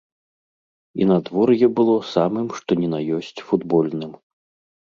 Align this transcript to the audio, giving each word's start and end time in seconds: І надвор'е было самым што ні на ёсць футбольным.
І 1.03 1.07
надвор'е 1.11 1.67
было 1.79 1.95
самым 2.15 2.47
што 2.61 2.71
ні 2.81 2.89
на 2.95 2.99
ёсць 3.19 3.43
футбольным. 3.51 4.11